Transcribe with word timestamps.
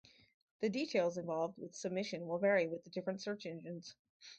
The 0.61 0.69
details 0.69 1.19
involved 1.19 1.59
with 1.59 1.75
submission 1.75 2.27
will 2.27 2.39
vary 2.39 2.65
with 2.65 2.83
the 2.83 2.89
different 2.89 3.21
search 3.21 3.45
engines. 3.45 3.93